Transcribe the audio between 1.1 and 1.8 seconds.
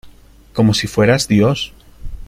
Dios.